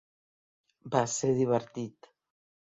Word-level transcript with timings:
Va 0.95 1.01
ser 1.17 1.29
divertit. 1.41 2.11